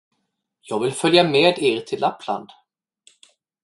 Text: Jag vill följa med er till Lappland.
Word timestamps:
Jag 0.61 0.79
vill 0.79 0.93
följa 0.93 1.23
med 1.23 1.59
er 1.59 1.81
till 1.81 1.99
Lappland. 2.01 2.49